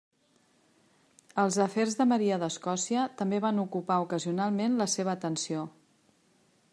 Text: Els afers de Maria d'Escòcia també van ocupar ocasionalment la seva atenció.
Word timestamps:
Els 1.43 1.57
afers 1.65 1.97
de 1.99 2.07
Maria 2.13 2.39
d'Escòcia 2.43 3.05
també 3.21 3.41
van 3.45 3.63
ocupar 3.67 4.01
ocasionalment 4.07 4.81
la 4.83 4.91
seva 4.97 5.17
atenció. 5.17 5.67